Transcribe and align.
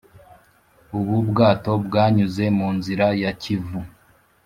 ubu 0.97 1.15
bwato 1.29 1.71
bwanyuze 1.85 2.45
mu 2.57 2.67
nzira 2.77 3.05
ya 3.21 3.31
kivu 3.41 3.79